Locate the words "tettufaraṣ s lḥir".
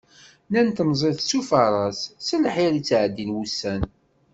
1.17-2.71